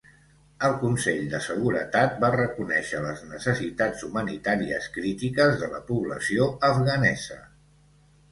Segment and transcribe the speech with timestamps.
[0.67, 7.39] El Consell de Seguretat va reconèixer les necessitats humanitàries crítiques de la població afganesa.